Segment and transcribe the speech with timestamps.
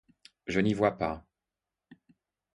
[0.47, 1.27] Je n’y vois pas.